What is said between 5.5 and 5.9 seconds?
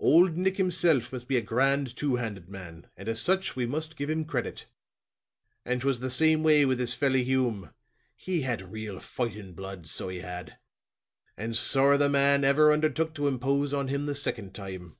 And